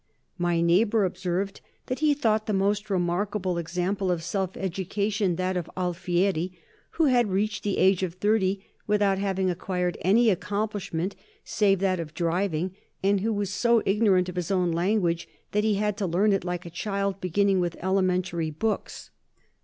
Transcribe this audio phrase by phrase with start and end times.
[0.39, 5.69] My neighbor observed that he thought the most remarkable example of self education that of
[5.77, 6.53] Alfieri,
[6.97, 12.15] who had reached the age of thirty without having acquired any accomplishment save that of
[12.15, 16.33] driving, and who was so ignorant of his own language that he had to learn
[16.33, 19.11] it like a child, beginning with elementary books.